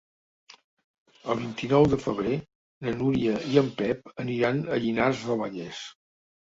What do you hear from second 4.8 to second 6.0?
Llinars del Vallès.